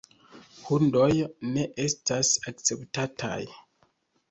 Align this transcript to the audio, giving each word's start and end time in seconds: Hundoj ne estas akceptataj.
Hundoj 0.69 1.09
ne 1.51 1.67
estas 1.85 2.33
akceptataj. 2.55 3.39